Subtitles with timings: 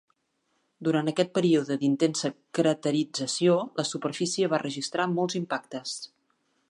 [0.85, 5.95] Durant aquest període d'intensa craterització, la superfície va registrar molts impactes.